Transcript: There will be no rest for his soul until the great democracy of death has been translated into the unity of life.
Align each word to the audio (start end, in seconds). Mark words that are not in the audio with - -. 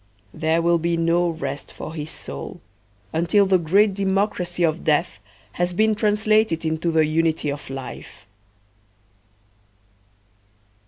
There 0.33 0.63
will 0.63 0.79
be 0.79 0.97
no 0.97 1.29
rest 1.29 1.71
for 1.71 1.93
his 1.93 2.09
soul 2.09 2.59
until 3.13 3.45
the 3.45 3.59
great 3.59 3.93
democracy 3.93 4.63
of 4.63 4.83
death 4.83 5.19
has 5.51 5.75
been 5.75 5.93
translated 5.93 6.65
into 6.65 6.91
the 6.91 7.05
unity 7.05 7.51
of 7.51 7.69
life. 7.69 8.25